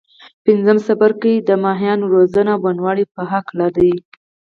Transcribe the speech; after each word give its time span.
پنځم 0.45 0.77
څپرکی 0.85 1.35
د 1.39 1.41
کبانو 1.63 2.11
روزنه 2.15 2.51
او 2.55 2.59
بڼوالۍ 2.63 3.05
په 3.15 3.21
هکله 3.31 3.67
دی. 3.77 3.93